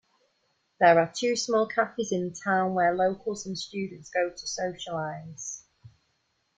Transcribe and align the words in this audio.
There 0.79 0.97
are 0.99 1.11
two 1.13 1.35
small 1.35 1.67
cafes 1.67 2.11
in 2.11 2.33
town 2.33 2.73
where 2.73 2.95
locals 2.95 3.45
and 3.45 3.55
students 3.55 4.09
go 4.09 4.31
to 4.31 4.47
socialize. 4.47 5.63